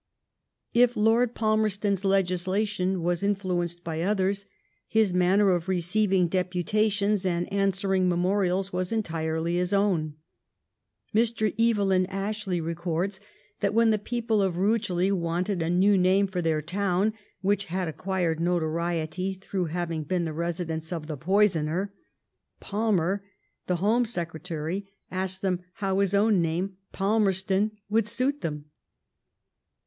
If 0.73 0.97
Lord 0.97 1.35
Palmerston's 1.35 2.03
legislation 2.03 3.03
was 3.03 3.21
influenced 3.21 3.83
by 3.83 4.01
others, 4.01 4.47
his 4.87 5.13
manner 5.13 5.51
of 5.51 5.67
receiving 5.67 6.27
deputations 6.27 7.23
and 7.23 7.53
answer 7.53 7.93
ing 7.93 8.09
memorials 8.09 8.73
was 8.73 8.91
entirely 8.91 9.57
his 9.57 9.73
own. 9.73 10.15
Mr. 11.13 11.53
Evelyn 11.59 12.07
Ash 12.07 12.47
ley 12.47 12.59
records 12.59 13.19
that 13.59 13.75
when 13.75 13.91
the 13.91 13.99
people 13.99 14.41
of 14.41 14.55
Rugely 14.57 15.11
wanted 15.11 15.61
a 15.61 15.69
new 15.69 15.95
name 15.99 16.25
for 16.25 16.41
their 16.41 16.63
town, 16.63 17.13
which 17.41 17.65
had 17.65 17.87
acquired 17.87 18.39
notoriety 18.39 19.35
through 19.35 19.65
having 19.65 20.01
been 20.03 20.25
the 20.25 20.33
residence 20.33 20.91
of 20.91 21.05
the 21.05 21.15
poisoner. 21.15 21.93
Palmer, 22.59 23.23
the 23.67 23.75
Home 23.75 24.05
Secretary 24.05 24.91
asked 25.11 25.43
them 25.43 25.59
how 25.73 25.99
his 25.99 26.15
own 26.15 26.41
name, 26.41 26.69
*^ 26.69 26.73
Palmerstown," 26.91 27.69
would 27.87 28.07
suit 28.07 28.41
them. 28.41 28.65